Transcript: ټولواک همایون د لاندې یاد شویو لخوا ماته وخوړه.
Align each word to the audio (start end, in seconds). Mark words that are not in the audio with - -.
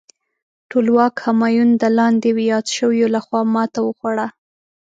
ټولواک 0.69 1.13
همایون 1.25 1.69
د 1.81 1.83
لاندې 1.97 2.29
یاد 2.51 2.65
شویو 2.77 3.07
لخوا 3.15 3.41
ماته 3.55 3.79
وخوړه. 3.83 4.27